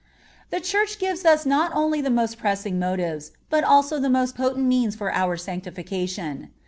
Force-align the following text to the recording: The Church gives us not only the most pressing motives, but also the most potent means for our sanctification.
The 0.49 0.59
Church 0.59 0.97
gives 0.97 1.25
us 1.25 1.45
not 1.45 1.69
only 1.75 2.01
the 2.01 2.09
most 2.09 2.39
pressing 2.39 2.79
motives, 2.79 3.33
but 3.51 3.63
also 3.63 3.99
the 3.99 4.09
most 4.09 4.33
potent 4.33 4.65
means 4.65 4.95
for 4.95 5.11
our 5.13 5.37
sanctification. 5.37 6.49